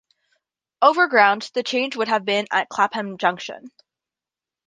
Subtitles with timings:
[0.81, 3.69] Overground, the change would have been at Clapham Junction.